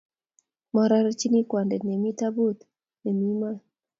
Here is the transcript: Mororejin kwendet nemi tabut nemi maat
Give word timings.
Mororejin 0.73 1.35
kwendet 1.49 1.81
nemi 1.85 2.11
tabut 2.19 2.57
nemi 3.03 3.27
maat 3.39 3.59